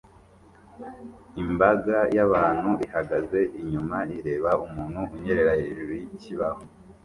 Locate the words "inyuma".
3.61-3.97